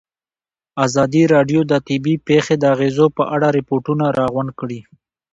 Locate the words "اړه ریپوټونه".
3.35-4.05